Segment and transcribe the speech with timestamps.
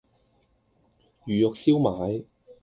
[1.27, 2.25] 魚肉燒賣